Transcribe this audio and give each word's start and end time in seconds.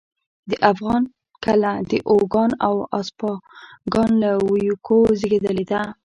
د 0.49 0.51
افغان 0.71 1.03
کله 1.45 1.71
د 1.91 1.93
اوگان 2.11 2.51
او 2.67 2.75
اسپاگان 2.99 4.09
له 4.21 4.31
ويوکو 4.51 4.97
زېږېدلې 5.19 5.65
ده 5.71 5.81